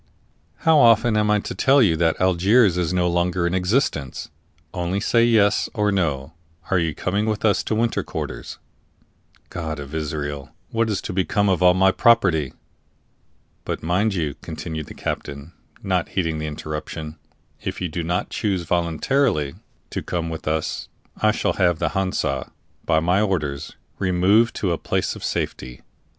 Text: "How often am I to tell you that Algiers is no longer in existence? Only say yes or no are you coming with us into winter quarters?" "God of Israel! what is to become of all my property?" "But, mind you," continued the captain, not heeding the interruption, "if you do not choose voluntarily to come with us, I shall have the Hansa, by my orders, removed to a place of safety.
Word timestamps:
"How 0.65 0.79
often 0.79 1.15
am 1.15 1.29
I 1.29 1.41
to 1.41 1.53
tell 1.53 1.79
you 1.79 1.95
that 1.97 2.19
Algiers 2.19 2.75
is 2.75 2.91
no 2.91 3.07
longer 3.07 3.45
in 3.45 3.53
existence? 3.53 4.31
Only 4.73 4.99
say 4.99 5.23
yes 5.23 5.69
or 5.75 5.91
no 5.91 6.33
are 6.71 6.79
you 6.79 6.95
coming 6.95 7.27
with 7.27 7.45
us 7.45 7.61
into 7.61 7.75
winter 7.75 8.01
quarters?" 8.01 8.57
"God 9.51 9.77
of 9.79 9.93
Israel! 9.93 10.49
what 10.71 10.89
is 10.89 11.03
to 11.03 11.13
become 11.13 11.49
of 11.49 11.61
all 11.61 11.75
my 11.75 11.91
property?" 11.91 12.51
"But, 13.63 13.83
mind 13.83 14.15
you," 14.15 14.33
continued 14.41 14.87
the 14.87 14.95
captain, 14.95 15.53
not 15.83 16.09
heeding 16.09 16.39
the 16.39 16.47
interruption, 16.47 17.17
"if 17.61 17.79
you 17.79 17.87
do 17.87 18.01
not 18.03 18.31
choose 18.31 18.63
voluntarily 18.63 19.53
to 19.91 20.01
come 20.01 20.31
with 20.31 20.47
us, 20.47 20.89
I 21.21 21.29
shall 21.31 21.53
have 21.53 21.77
the 21.77 21.89
Hansa, 21.89 22.51
by 22.85 22.99
my 23.01 23.21
orders, 23.21 23.75
removed 23.99 24.55
to 24.55 24.71
a 24.71 24.79
place 24.79 25.15
of 25.15 25.23
safety. 25.23 25.83